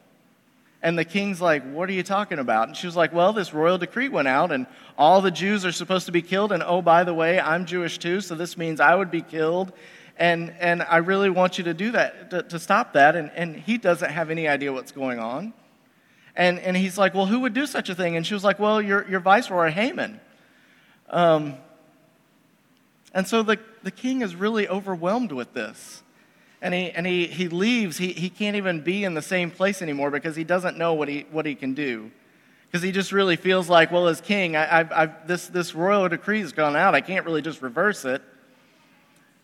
And 0.82 0.98
the 0.98 1.06
king's 1.06 1.40
like, 1.40 1.64
What 1.72 1.88
are 1.88 1.94
you 1.94 2.02
talking 2.02 2.38
about? 2.38 2.68
And 2.68 2.76
she 2.76 2.86
was 2.86 2.94
like, 2.94 3.12
Well, 3.12 3.32
this 3.32 3.54
royal 3.54 3.78
decree 3.78 4.08
went 4.08 4.28
out, 4.28 4.52
and 4.52 4.66
all 4.96 5.22
the 5.22 5.30
Jews 5.30 5.64
are 5.64 5.72
supposed 5.72 6.06
to 6.06 6.12
be 6.12 6.22
killed. 6.22 6.52
And 6.52 6.62
oh, 6.62 6.82
by 6.82 7.02
the 7.02 7.14
way, 7.14 7.40
I'm 7.40 7.64
Jewish 7.64 7.98
too, 7.98 8.20
so 8.20 8.34
this 8.34 8.56
means 8.58 8.78
I 8.78 8.94
would 8.94 9.10
be 9.10 9.22
killed. 9.22 9.72
And, 10.18 10.54
and 10.60 10.82
I 10.82 10.98
really 10.98 11.28
want 11.28 11.58
you 11.58 11.64
to 11.64 11.74
do 11.74 11.90
that, 11.92 12.30
to, 12.30 12.42
to 12.42 12.58
stop 12.58 12.94
that. 12.94 13.16
And, 13.16 13.30
and 13.34 13.56
he 13.56 13.76
doesn't 13.78 14.10
have 14.10 14.30
any 14.30 14.48
idea 14.48 14.72
what's 14.72 14.92
going 14.92 15.18
on. 15.18 15.52
And, 16.34 16.58
and 16.58 16.76
he's 16.76 16.98
like, 16.98 17.14
Well, 17.14 17.26
who 17.26 17.40
would 17.40 17.54
do 17.54 17.66
such 17.66 17.88
a 17.88 17.94
thing? 17.94 18.16
And 18.16 18.26
she 18.26 18.34
was 18.34 18.44
like, 18.44 18.58
Well, 18.58 18.82
your, 18.82 19.08
your 19.08 19.20
viceroy, 19.20 19.70
Haman. 19.70 20.20
Um, 21.10 21.54
and 23.14 23.26
so 23.26 23.42
the, 23.42 23.58
the 23.82 23.90
king 23.90 24.22
is 24.22 24.34
really 24.34 24.68
overwhelmed 24.68 25.32
with 25.32 25.52
this 25.54 26.02
and 26.62 26.74
he, 26.74 26.90
and 26.90 27.06
he, 27.06 27.26
he 27.26 27.48
leaves. 27.48 27.98
He, 27.98 28.12
he 28.12 28.30
can't 28.30 28.56
even 28.56 28.80
be 28.80 29.04
in 29.04 29.14
the 29.14 29.22
same 29.22 29.50
place 29.50 29.82
anymore 29.82 30.10
because 30.10 30.36
he 30.36 30.44
doesn't 30.44 30.78
know 30.78 30.94
what 30.94 31.08
he, 31.08 31.26
what 31.30 31.46
he 31.46 31.54
can 31.54 31.74
do. 31.74 32.10
Because 32.66 32.82
he 32.82 32.92
just 32.92 33.12
really 33.12 33.36
feels 33.36 33.68
like, 33.68 33.92
well, 33.92 34.08
as 34.08 34.20
king, 34.20 34.56
I, 34.56 34.80
I've, 34.80 34.92
I've, 34.92 35.28
this, 35.28 35.46
this 35.46 35.74
royal 35.74 36.08
decree 36.08 36.40
has 36.40 36.52
gone 36.52 36.74
out. 36.74 36.94
I 36.94 37.00
can't 37.00 37.24
really 37.24 37.42
just 37.42 37.62
reverse 37.62 38.04
it. 38.04 38.22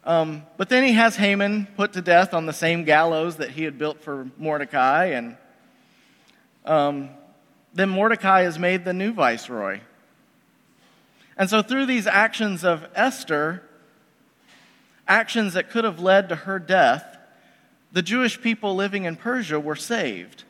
Um, 0.04 0.42
but 0.56 0.68
then 0.68 0.82
he 0.82 0.94
has 0.94 1.14
Haman 1.14 1.68
put 1.76 1.92
to 1.92 2.02
death 2.02 2.34
on 2.34 2.46
the 2.46 2.52
same 2.52 2.84
gallows 2.84 3.36
that 3.36 3.50
he 3.50 3.62
had 3.62 3.78
built 3.78 4.00
for 4.00 4.28
Mordecai. 4.36 5.06
And 5.06 5.36
um, 6.64 7.10
then 7.72 7.88
Mordecai 7.88 8.46
is 8.46 8.58
made 8.58 8.84
the 8.84 8.92
new 8.92 9.12
viceroy. 9.12 9.80
And 11.36 11.48
so, 11.48 11.62
through 11.62 11.86
these 11.86 12.06
actions 12.06 12.64
of 12.64 12.86
Esther, 12.94 13.62
actions 15.08 15.54
that 15.54 15.70
could 15.70 15.84
have 15.84 16.00
led 16.00 16.28
to 16.28 16.36
her 16.36 16.58
death, 16.58 17.18
the 17.92 18.02
Jewish 18.02 18.40
people 18.40 18.74
living 18.74 19.04
in 19.04 19.16
Persia 19.16 19.58
were 19.60 19.76
saved. 19.76 20.44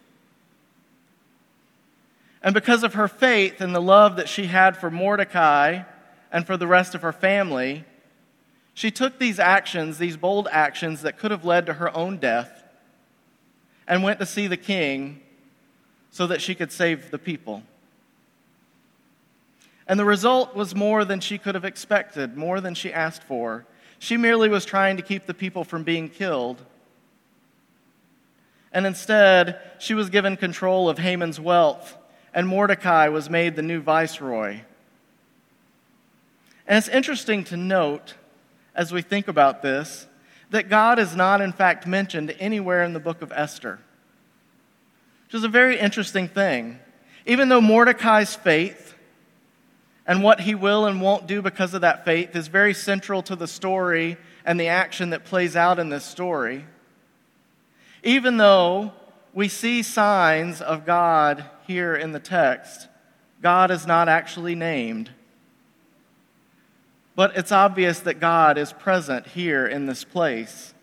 And 2.42 2.54
because 2.54 2.82
of 2.82 2.94
her 2.94 3.08
faith 3.08 3.60
and 3.60 3.74
the 3.74 3.80
love 3.80 4.16
that 4.16 4.28
she 4.28 4.46
had 4.46 4.76
for 4.76 4.90
Mordecai 4.90 5.82
and 6.32 6.46
for 6.46 6.56
the 6.56 6.66
rest 6.66 6.94
of 6.94 7.02
her 7.02 7.12
family, 7.12 7.84
she 8.74 8.90
took 8.90 9.18
these 9.18 9.38
actions, 9.38 9.98
these 9.98 10.16
bold 10.16 10.48
actions 10.50 11.02
that 11.02 11.18
could 11.18 11.30
have 11.30 11.44
led 11.44 11.66
to 11.66 11.74
her 11.74 11.94
own 11.96 12.18
death, 12.18 12.64
and 13.86 14.02
went 14.02 14.18
to 14.18 14.26
see 14.26 14.46
the 14.46 14.56
king 14.56 15.20
so 16.10 16.26
that 16.26 16.40
she 16.40 16.54
could 16.54 16.72
save 16.72 17.10
the 17.10 17.18
people. 17.18 17.62
And 19.86 19.98
the 19.98 20.04
result 20.04 20.54
was 20.54 20.74
more 20.74 21.04
than 21.04 21.20
she 21.20 21.38
could 21.38 21.54
have 21.54 21.64
expected, 21.64 22.36
more 22.36 22.60
than 22.60 22.74
she 22.74 22.92
asked 22.92 23.24
for. 23.24 23.66
She 23.98 24.16
merely 24.16 24.48
was 24.48 24.64
trying 24.64 24.96
to 24.96 25.02
keep 25.02 25.26
the 25.26 25.34
people 25.34 25.64
from 25.64 25.84
being 25.84 26.08
killed. 26.08 26.64
And 28.72 28.86
instead, 28.86 29.60
she 29.78 29.94
was 29.94 30.08
given 30.08 30.36
control 30.36 30.88
of 30.88 30.98
Haman's 30.98 31.38
wealth, 31.38 31.96
and 32.32 32.48
Mordecai 32.48 33.08
was 33.08 33.28
made 33.28 33.54
the 33.54 33.62
new 33.62 33.80
viceroy. 33.80 34.60
And 36.66 36.78
it's 36.78 36.88
interesting 36.88 37.44
to 37.44 37.56
note, 37.56 38.14
as 38.74 38.92
we 38.92 39.02
think 39.02 39.28
about 39.28 39.62
this, 39.62 40.06
that 40.50 40.68
God 40.68 40.98
is 40.98 41.14
not, 41.14 41.40
in 41.40 41.52
fact, 41.52 41.86
mentioned 41.86 42.34
anywhere 42.38 42.82
in 42.82 42.92
the 42.92 43.00
book 43.00 43.20
of 43.20 43.32
Esther, 43.32 43.78
which 45.26 45.34
is 45.34 45.44
a 45.44 45.48
very 45.48 45.78
interesting 45.78 46.28
thing. 46.28 46.78
Even 47.26 47.48
though 47.48 47.60
Mordecai's 47.60 48.34
faith 48.34 48.81
and 50.06 50.22
what 50.22 50.40
he 50.40 50.54
will 50.54 50.86
and 50.86 51.00
won't 51.00 51.26
do 51.26 51.42
because 51.42 51.74
of 51.74 51.82
that 51.82 52.04
faith 52.04 52.34
is 52.34 52.48
very 52.48 52.74
central 52.74 53.22
to 53.22 53.36
the 53.36 53.46
story 53.46 54.16
and 54.44 54.58
the 54.58 54.68
action 54.68 55.10
that 55.10 55.24
plays 55.24 55.54
out 55.54 55.78
in 55.78 55.88
this 55.88 56.04
story. 56.04 56.64
Even 58.02 58.36
though 58.36 58.92
we 59.32 59.48
see 59.48 59.82
signs 59.82 60.60
of 60.60 60.84
God 60.84 61.44
here 61.66 61.94
in 61.94 62.12
the 62.12 62.20
text, 62.20 62.88
God 63.40 63.70
is 63.70 63.86
not 63.86 64.08
actually 64.08 64.54
named. 64.54 65.10
But 67.14 67.36
it's 67.36 67.52
obvious 67.52 68.00
that 68.00 68.20
God 68.20 68.58
is 68.58 68.72
present 68.72 69.26
here 69.28 69.66
in 69.66 69.86
this 69.86 70.02
place. 70.02 70.74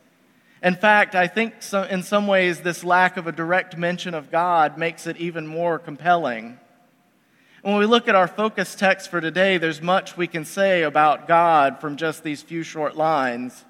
In 0.61 0.75
fact, 0.75 1.15
I 1.15 1.27
think 1.27 1.55
in 1.89 2.03
some 2.03 2.27
ways 2.27 2.61
this 2.61 2.83
lack 2.83 3.17
of 3.17 3.27
a 3.27 3.31
direct 3.31 3.77
mention 3.77 4.13
of 4.13 4.29
God 4.29 4.77
makes 4.77 5.07
it 5.07 5.17
even 5.17 5.47
more 5.47 5.79
compelling. 5.79 6.59
When 7.61 7.75
we 7.75 7.85
look 7.85 8.07
at 8.07 8.15
our 8.15 8.27
focus 8.27 8.73
text 8.73 9.09
for 9.09 9.19
today, 9.19 9.57
there's 9.57 9.81
much 9.81 10.15
we 10.15 10.27
can 10.27 10.45
say 10.45 10.83
about 10.83 11.27
God 11.27 11.81
from 11.81 11.97
just 11.97 12.23
these 12.23 12.41
few 12.41 12.63
short 12.63 12.95
lines. 12.95 13.65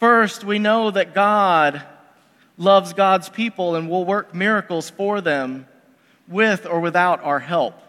First, 0.00 0.42
we 0.42 0.58
know 0.58 0.90
that 0.90 1.14
God 1.14 1.84
loves 2.58 2.92
God's 2.92 3.28
people 3.28 3.76
and 3.76 3.88
will 3.88 4.04
work 4.04 4.34
miracles 4.34 4.90
for 4.90 5.20
them 5.20 5.68
with 6.26 6.66
or 6.66 6.80
without 6.80 7.22
our 7.22 7.38
help. 7.38 7.80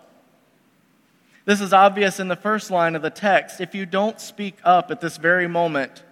This 1.46 1.60
is 1.60 1.74
obvious 1.74 2.20
in 2.20 2.28
the 2.28 2.36
first 2.36 2.70
line 2.70 2.96
of 2.96 3.02
the 3.02 3.10
text. 3.10 3.60
If 3.60 3.74
you 3.74 3.88
don't 3.88 4.22
speak 4.22 4.58
up 4.64 4.92
at 4.92 5.02
this 5.02 5.18
very 5.18 5.48
moment, 5.48 6.04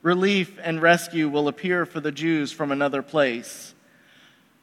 relief 0.00 0.58
and 0.62 0.80
rescue 0.80 1.28
will 1.28 1.48
appear 1.48 1.84
for 1.84 1.98
the 1.98 2.12
Jews 2.12 2.52
from 2.52 2.70
another 2.70 3.02
place. 3.02 3.74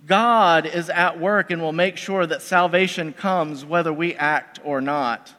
God 0.05 0.65
is 0.65 0.89
at 0.89 1.19
work 1.19 1.51
and 1.51 1.61
will 1.61 1.73
make 1.73 1.97
sure 1.97 2.25
that 2.25 2.41
salvation 2.41 3.13
comes 3.13 3.65
whether 3.65 3.91
we 3.91 4.13
act 4.15 4.59
or 4.63 4.81
not. 4.81 5.33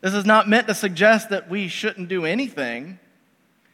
This 0.00 0.14
is 0.14 0.24
not 0.24 0.48
meant 0.48 0.68
to 0.68 0.74
suggest 0.74 1.30
that 1.30 1.48
we 1.48 1.66
shouldn't 1.68 2.08
do 2.08 2.24
anything. 2.24 2.98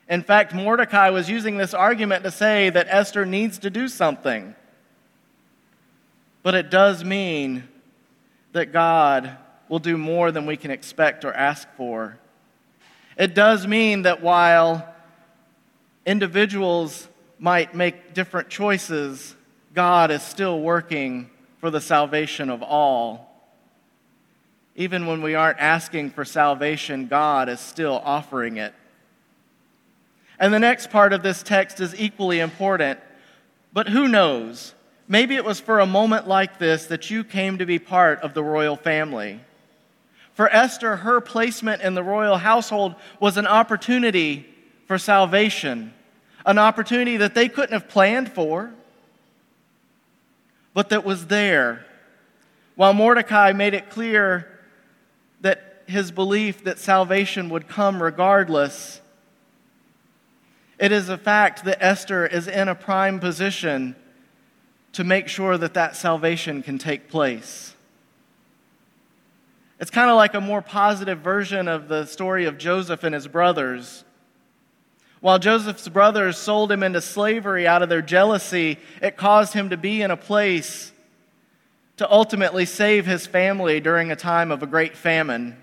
In 0.09 0.23
fact, 0.23 0.54
Mordecai 0.54 1.11
was 1.11 1.28
using 1.28 1.57
this 1.57 1.75
argument 1.75 2.25
to 2.25 2.30
say 2.30 2.71
that 2.71 2.87
Esther 2.88 3.26
needs 3.26 3.59
to 3.59 3.71
do 3.71 3.88
something. 3.88 4.54
But 6.42 6.54
it 6.54 6.71
does 6.71 7.04
mean 7.04 7.69
that 8.52 8.73
God 8.73 9.37
will 9.69 9.78
do 9.78 9.99
more 9.99 10.33
than 10.33 10.47
we 10.47 10.57
can 10.57 10.71
expect 10.71 11.25
or 11.25 11.33
ask 11.33 11.69
for. 11.76 12.19
It 13.16 13.35
does 13.35 13.66
mean 13.66 14.02
that 14.02 14.23
while 14.23 14.88
individuals 16.07 17.09
might 17.38 17.75
make 17.75 18.14
different 18.14 18.49
choices, 18.49 19.37
God 19.74 20.10
is 20.10 20.22
still 20.22 20.60
working 20.60 21.30
for 21.58 21.70
the 21.70 21.80
salvation 21.80 22.50
of 22.50 22.62
all. 22.62 23.26
Even 24.74 25.06
when 25.06 25.22
we 25.22 25.34
aren't 25.34 25.58
asking 25.58 26.10
for 26.10 26.24
salvation, 26.24 27.06
God 27.06 27.48
is 27.48 27.60
still 27.60 28.00
offering 28.04 28.56
it. 28.56 28.74
And 30.38 30.52
the 30.52 30.58
next 30.58 30.90
part 30.90 31.12
of 31.12 31.22
this 31.22 31.42
text 31.42 31.80
is 31.80 31.94
equally 32.00 32.40
important. 32.40 32.98
But 33.72 33.88
who 33.88 34.08
knows? 34.08 34.74
Maybe 35.06 35.36
it 35.36 35.44
was 35.44 35.60
for 35.60 35.80
a 35.80 35.86
moment 35.86 36.26
like 36.26 36.58
this 36.58 36.86
that 36.86 37.10
you 37.10 37.24
came 37.24 37.58
to 37.58 37.66
be 37.66 37.78
part 37.78 38.20
of 38.22 38.32
the 38.32 38.42
royal 38.42 38.76
family. 38.76 39.40
For 40.32 40.48
Esther, 40.48 40.96
her 40.96 41.20
placement 41.20 41.82
in 41.82 41.94
the 41.94 42.02
royal 42.02 42.38
household 42.38 42.94
was 43.20 43.36
an 43.36 43.46
opportunity 43.46 44.46
for 44.86 44.98
salvation, 44.98 45.92
an 46.46 46.58
opportunity 46.58 47.18
that 47.18 47.34
they 47.34 47.48
couldn't 47.48 47.72
have 47.72 47.88
planned 47.88 48.32
for 48.32 48.72
but 50.74 50.90
that 50.90 51.04
was 51.04 51.26
there. 51.26 51.84
While 52.76 52.94
Mordecai 52.94 53.52
made 53.52 53.74
it 53.74 53.90
clear 53.90 54.58
that 55.40 55.82
his 55.86 56.10
belief 56.12 56.64
that 56.64 56.78
salvation 56.78 57.48
would 57.50 57.68
come 57.68 58.02
regardless, 58.02 59.00
it 60.78 60.92
is 60.92 61.08
a 61.08 61.18
fact 61.18 61.64
that 61.64 61.82
Esther 61.82 62.26
is 62.26 62.48
in 62.48 62.68
a 62.68 62.74
prime 62.74 63.20
position 63.20 63.96
to 64.92 65.04
make 65.04 65.28
sure 65.28 65.58
that 65.58 65.74
that 65.74 65.94
salvation 65.94 66.62
can 66.62 66.78
take 66.78 67.08
place. 67.08 67.74
It's 69.78 69.90
kind 69.90 70.10
of 70.10 70.16
like 70.16 70.34
a 70.34 70.40
more 70.40 70.62
positive 70.62 71.20
version 71.20 71.68
of 71.68 71.88
the 71.88 72.04
story 72.06 72.44
of 72.44 72.58
Joseph 72.58 73.04
and 73.04 73.14
his 73.14 73.26
brothers. 73.26 74.04
While 75.20 75.38
Joseph's 75.38 75.88
brothers 75.88 76.38
sold 76.38 76.72
him 76.72 76.82
into 76.82 77.00
slavery 77.00 77.66
out 77.66 77.82
of 77.82 77.88
their 77.88 78.02
jealousy, 78.02 78.78
it 79.02 79.16
caused 79.16 79.52
him 79.52 79.70
to 79.70 79.76
be 79.76 80.00
in 80.00 80.10
a 80.10 80.16
place 80.16 80.92
to 81.98 82.10
ultimately 82.10 82.64
save 82.64 83.04
his 83.04 83.26
family 83.26 83.80
during 83.80 84.10
a 84.10 84.16
time 84.16 84.50
of 84.50 84.62
a 84.62 84.66
great 84.66 84.96
famine. 84.96 85.62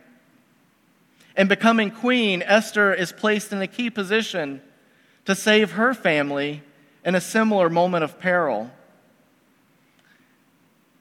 In 1.35 1.47
becoming 1.47 1.89
queen, 1.89 2.43
Esther 2.43 2.93
is 2.93 3.11
placed 3.11 3.51
in 3.51 3.61
a 3.61 3.67
key 3.67 3.89
position 3.89 4.61
to 5.25 5.33
save 5.33 5.71
her 5.71 5.95
family 5.95 6.61
in 7.03 7.15
a 7.15 7.21
similar 7.21 7.69
moment 7.69 8.03
of 8.03 8.19
peril. 8.19 8.69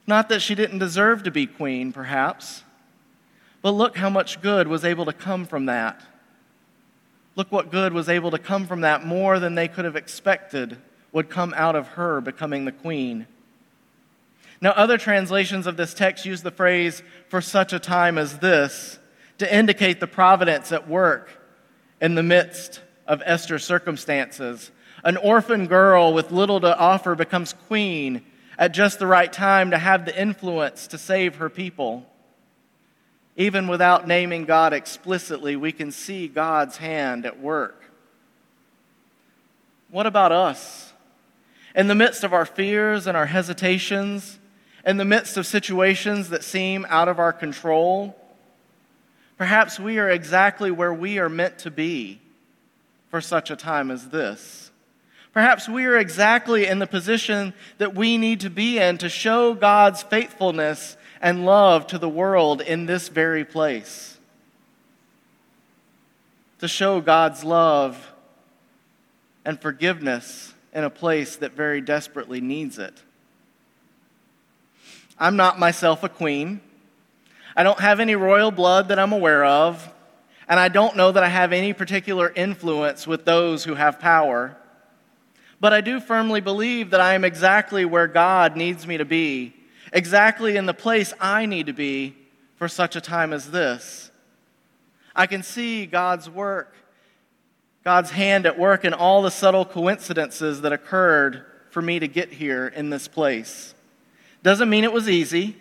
Not 0.06 0.30
that 0.30 0.40
she 0.40 0.54
didn't 0.54 0.78
deserve 0.78 1.24
to 1.24 1.30
be 1.30 1.46
queen, 1.46 1.92
perhaps, 1.92 2.64
but 3.60 3.72
look 3.72 3.96
how 3.98 4.08
much 4.08 4.40
good 4.40 4.68
was 4.68 4.84
able 4.84 5.04
to 5.04 5.12
come 5.12 5.44
from 5.44 5.66
that. 5.66 6.00
Look 7.36 7.52
what 7.52 7.70
good 7.70 7.92
was 7.92 8.08
able 8.08 8.30
to 8.32 8.38
come 8.38 8.66
from 8.66 8.80
that 8.80 9.04
more 9.04 9.38
than 9.38 9.54
they 9.54 9.68
could 9.68 9.84
have 9.84 9.94
expected 9.94 10.78
would 11.12 11.30
come 11.30 11.54
out 11.56 11.76
of 11.76 11.88
her 11.88 12.20
becoming 12.20 12.64
the 12.64 12.72
queen. 12.72 13.26
Now, 14.60 14.70
other 14.70 14.96
translations 14.96 15.66
of 15.66 15.76
this 15.76 15.92
text 15.92 16.24
use 16.24 16.42
the 16.42 16.50
phrase, 16.50 17.02
for 17.28 17.42
such 17.42 17.74
a 17.74 17.78
time 17.78 18.16
as 18.16 18.38
this, 18.38 18.98
to 19.38 19.54
indicate 19.54 20.00
the 20.00 20.06
providence 20.06 20.72
at 20.72 20.88
work 20.88 21.28
in 22.00 22.14
the 22.14 22.22
midst 22.22 22.80
of 23.06 23.22
Esther's 23.26 23.64
circumstances. 23.64 24.70
An 25.04 25.18
orphan 25.18 25.66
girl 25.66 26.14
with 26.14 26.32
little 26.32 26.60
to 26.60 26.76
offer 26.78 27.14
becomes 27.14 27.52
queen 27.52 28.24
at 28.58 28.72
just 28.72 28.98
the 28.98 29.06
right 29.06 29.30
time 29.30 29.70
to 29.72 29.78
have 29.78 30.06
the 30.06 30.18
influence 30.18 30.86
to 30.88 30.98
save 30.98 31.36
her 31.36 31.50
people. 31.50 32.06
Even 33.36 33.68
without 33.68 34.08
naming 34.08 34.46
God 34.46 34.72
explicitly, 34.72 35.56
we 35.56 35.72
can 35.72 35.90
see 35.90 36.26
God's 36.26 36.78
hand 36.78 37.26
at 37.26 37.38
work. 37.38 37.84
What 39.90 40.06
about 40.06 40.32
us? 40.32 40.92
In 41.74 41.86
the 41.86 41.94
midst 41.94 42.24
of 42.24 42.32
our 42.32 42.46
fears 42.46 43.06
and 43.06 43.16
our 43.16 43.26
hesitations, 43.26 44.38
in 44.86 44.96
the 44.96 45.04
midst 45.04 45.36
of 45.36 45.46
situations 45.46 46.30
that 46.30 46.42
seem 46.42 46.86
out 46.88 47.08
of 47.08 47.18
our 47.18 47.32
control, 47.32 48.16
perhaps 49.36 49.78
we 49.78 49.98
are 49.98 50.08
exactly 50.08 50.70
where 50.70 50.94
we 50.94 51.18
are 51.18 51.28
meant 51.28 51.58
to 51.58 51.70
be 51.70 52.20
for 53.10 53.20
such 53.20 53.50
a 53.50 53.56
time 53.56 53.90
as 53.90 54.08
this. 54.08 54.70
Perhaps 55.34 55.68
we 55.68 55.84
are 55.84 55.98
exactly 55.98 56.64
in 56.64 56.78
the 56.78 56.86
position 56.86 57.52
that 57.76 57.94
we 57.94 58.16
need 58.16 58.40
to 58.40 58.48
be 58.48 58.78
in 58.78 58.96
to 58.98 59.10
show 59.10 59.52
God's 59.52 60.02
faithfulness 60.02 60.96
and 61.20 61.46
love 61.46 61.86
to 61.88 61.98
the 61.98 62.08
world 62.08 62.60
in 62.60 62.86
this 62.86 63.08
very 63.08 63.44
place. 63.44 64.18
To 66.60 66.68
show 66.68 67.00
God's 67.00 67.44
love 67.44 68.12
and 69.44 69.60
forgiveness 69.60 70.54
in 70.72 70.84
a 70.84 70.90
place 70.90 71.36
that 71.36 71.52
very 71.52 71.80
desperately 71.80 72.40
needs 72.40 72.78
it. 72.78 73.02
I'm 75.18 75.36
not 75.36 75.58
myself 75.58 76.02
a 76.04 76.08
queen. 76.08 76.60
I 77.56 77.62
don't 77.62 77.80
have 77.80 78.00
any 78.00 78.16
royal 78.16 78.50
blood 78.50 78.88
that 78.88 78.98
I'm 78.98 79.12
aware 79.12 79.44
of, 79.44 79.92
and 80.46 80.60
I 80.60 80.68
don't 80.68 80.96
know 80.96 81.10
that 81.10 81.22
I 81.22 81.28
have 81.28 81.52
any 81.52 81.72
particular 81.72 82.30
influence 82.34 83.06
with 83.06 83.24
those 83.24 83.64
who 83.64 83.74
have 83.74 83.98
power. 83.98 84.56
But 85.58 85.72
I 85.72 85.80
do 85.80 86.00
firmly 86.00 86.42
believe 86.42 86.90
that 86.90 87.00
I 87.00 87.14
am 87.14 87.24
exactly 87.24 87.86
where 87.86 88.06
God 88.06 88.56
needs 88.56 88.86
me 88.86 88.98
to 88.98 89.06
be, 89.06 89.54
exactly 89.92 90.56
in 90.56 90.66
the 90.66 90.74
place 90.74 91.12
I 91.20 91.46
need 91.46 91.66
to 91.66 91.72
be 91.72 92.16
for 92.56 92.68
such 92.68 92.96
a 92.96 93.00
time 93.00 93.32
as 93.32 93.50
this. 93.50 94.10
I 95.14 95.26
can 95.26 95.42
see 95.42 95.86
God's 95.86 96.28
work, 96.28 96.74
God's 97.84 98.10
hand 98.10 98.46
at 98.46 98.58
work 98.58 98.84
in 98.84 98.92
all 98.92 99.22
the 99.22 99.30
subtle 99.30 99.64
coincidences 99.64 100.62
that 100.62 100.72
occurred 100.72 101.44
for 101.70 101.80
me 101.80 101.98
to 101.98 102.08
get 102.08 102.32
here 102.32 102.66
in 102.68 102.90
this 102.90 103.08
place. 103.08 103.74
Doesn't 104.42 104.68
mean 104.68 104.84
it 104.84 104.92
was 104.92 105.08
easy. 105.08 105.56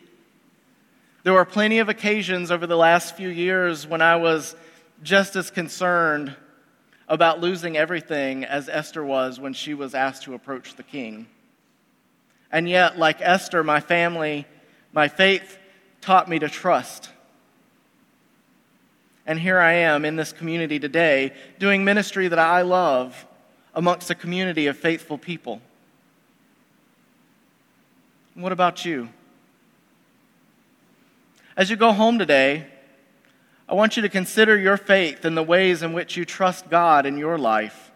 There 1.23 1.33
were 1.33 1.45
plenty 1.45 1.79
of 1.79 1.89
occasions 1.89 2.51
over 2.51 2.67
the 2.67 2.77
last 2.77 3.15
few 3.15 3.29
years 3.29 3.87
when 3.87 4.01
I 4.01 4.17
was 4.17 4.55
just 5.03 5.35
as 5.35 5.49
concerned 5.49 6.35
about 7.07 7.39
losing 7.39 7.77
everything 7.77 8.43
as 8.43 8.69
Esther 8.69 9.03
was 9.03 9.39
when 9.39 9.53
she 9.53 9.73
was 9.73 9.95
asked 9.95 10.23
to 10.23 10.33
approach 10.33 10.75
the 10.75 10.83
king. 10.83 11.27
And 12.51 12.69
yet, 12.69 12.97
like 12.97 13.21
Esther, 13.21 13.63
my 13.63 13.79
family, 13.79 14.45
my 14.93 15.07
faith 15.07 15.57
taught 16.01 16.29
me 16.29 16.39
to 16.39 16.49
trust. 16.49 17.09
And 19.25 19.39
here 19.39 19.59
I 19.59 19.73
am 19.73 20.05
in 20.05 20.15
this 20.15 20.31
community 20.31 20.79
today 20.79 21.33
doing 21.57 21.83
ministry 21.83 22.27
that 22.27 22.39
I 22.39 22.61
love 22.61 23.25
amongst 23.73 24.09
a 24.09 24.15
community 24.15 24.67
of 24.67 24.77
faithful 24.77 25.17
people. 25.17 25.61
What 28.35 28.51
about 28.51 28.85
you? 28.85 29.09
As 31.57 31.69
you 31.69 31.75
go 31.75 31.91
home 31.91 32.19
today, 32.19 32.67
I 33.67 33.73
want 33.73 33.95
you 33.95 34.03
to 34.03 34.09
consider 34.09 34.57
your 34.57 34.77
faith 34.77 35.25
and 35.25 35.35
the 35.35 35.43
ways 35.43 35.81
in 35.81 35.93
which 35.93 36.15
you 36.17 36.25
trust 36.25 36.69
God 36.69 37.05
in 37.05 37.17
your 37.17 37.37
life. 37.37 37.91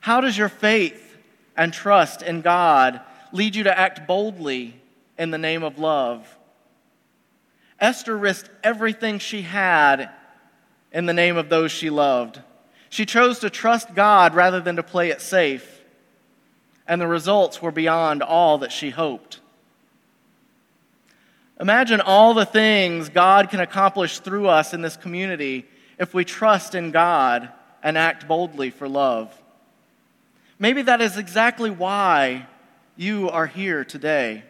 How 0.00 0.20
does 0.20 0.36
your 0.36 0.48
faith 0.48 1.16
and 1.56 1.72
trust 1.72 2.22
in 2.22 2.40
God 2.40 3.00
lead 3.34 3.54
you 3.54 3.64
to 3.64 3.78
act 3.78 4.06
boldly 4.06 4.80
in 5.18 5.30
the 5.30 5.38
name 5.38 5.62
of 5.62 5.78
love? 5.78 6.38
Esther 7.78 8.16
risked 8.16 8.50
everything 8.62 9.18
she 9.18 9.42
had 9.42 10.08
in 10.92 11.06
the 11.06 11.12
name 11.12 11.36
of 11.36 11.48
those 11.48 11.72
she 11.72 11.90
loved. 11.90 12.40
She 12.88 13.04
chose 13.04 13.40
to 13.40 13.50
trust 13.50 13.94
God 13.94 14.34
rather 14.34 14.60
than 14.60 14.76
to 14.76 14.82
play 14.82 15.10
it 15.10 15.20
safe, 15.20 15.82
and 16.86 17.00
the 17.00 17.06
results 17.06 17.60
were 17.60 17.72
beyond 17.72 18.22
all 18.22 18.58
that 18.58 18.70
she 18.70 18.90
hoped. 18.90 19.40
Imagine 21.60 22.00
all 22.00 22.34
the 22.34 22.46
things 22.46 23.08
God 23.08 23.50
can 23.50 23.60
accomplish 23.60 24.20
through 24.20 24.48
us 24.48 24.72
in 24.72 24.82
this 24.82 24.96
community 24.96 25.66
if 25.98 26.14
we 26.14 26.24
trust 26.24 26.74
in 26.74 26.90
God 26.90 27.48
and 27.82 27.98
act 27.98 28.26
boldly 28.28 28.70
for 28.70 28.88
love. 28.88 29.34
Maybe 30.58 30.82
that 30.82 31.00
is 31.00 31.18
exactly 31.18 31.70
why 31.70 32.46
you 32.96 33.28
are 33.30 33.46
here 33.46 33.84
today. 33.84 34.44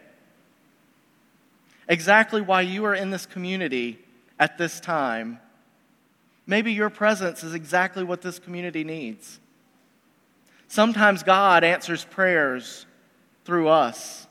Exactly 1.87 2.41
why 2.41 2.61
you 2.61 2.85
are 2.85 2.95
in 2.95 3.09
this 3.09 3.25
community 3.25 3.99
at 4.39 4.57
this 4.57 4.79
time. 4.79 5.39
Maybe 6.47 6.73
your 6.73 6.89
presence 6.89 7.43
is 7.43 7.53
exactly 7.53 8.03
what 8.03 8.21
this 8.21 8.39
community 8.39 8.83
needs. 8.83 9.39
Sometimes 10.67 11.23
God 11.23 11.63
answers 11.63 12.05
prayers 12.05 12.85
through 13.45 13.67
us. 13.67 14.27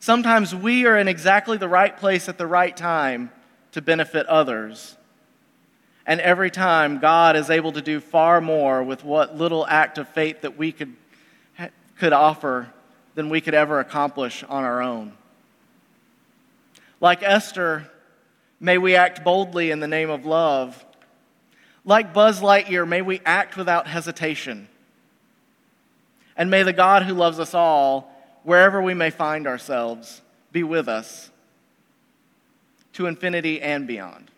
Sometimes 0.00 0.54
we 0.54 0.86
are 0.86 0.96
in 0.96 1.08
exactly 1.08 1.56
the 1.56 1.68
right 1.68 1.96
place 1.96 2.28
at 2.28 2.38
the 2.38 2.46
right 2.46 2.76
time 2.76 3.30
to 3.72 3.82
benefit 3.82 4.26
others. 4.26 4.96
And 6.06 6.20
every 6.20 6.50
time, 6.50 7.00
God 7.00 7.36
is 7.36 7.50
able 7.50 7.72
to 7.72 7.82
do 7.82 8.00
far 8.00 8.40
more 8.40 8.82
with 8.82 9.04
what 9.04 9.36
little 9.36 9.66
act 9.66 9.98
of 9.98 10.08
faith 10.08 10.40
that 10.40 10.56
we 10.56 10.72
could, 10.72 10.96
could 11.98 12.12
offer 12.12 12.72
than 13.18 13.30
we 13.30 13.40
could 13.40 13.52
ever 13.52 13.80
accomplish 13.80 14.44
on 14.44 14.62
our 14.62 14.80
own. 14.80 15.12
Like 17.00 17.20
Esther, 17.24 17.90
may 18.60 18.78
we 18.78 18.94
act 18.94 19.24
boldly 19.24 19.72
in 19.72 19.80
the 19.80 19.88
name 19.88 20.08
of 20.08 20.24
love. 20.24 20.84
Like 21.84 22.14
Buzz 22.14 22.40
Lightyear, 22.40 22.86
may 22.86 23.02
we 23.02 23.20
act 23.26 23.56
without 23.56 23.88
hesitation. 23.88 24.68
And 26.36 26.48
may 26.48 26.62
the 26.62 26.72
God 26.72 27.02
who 27.02 27.12
loves 27.12 27.40
us 27.40 27.54
all 27.54 28.08
wherever 28.44 28.80
we 28.80 28.94
may 28.94 29.10
find 29.10 29.48
ourselves, 29.48 30.22
be 30.52 30.62
with 30.62 30.86
us 30.86 31.28
to 32.92 33.06
infinity 33.06 33.60
and 33.60 33.88
beyond. 33.88 34.30